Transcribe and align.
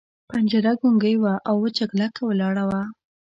پنجره 0.29 0.71
ګونګۍ 0.79 1.15
وه 1.21 1.33
او 1.47 1.55
وچه 1.63 1.85
کلکه 1.91 2.21
ولاړه 2.25 2.63
وه. 2.69 2.81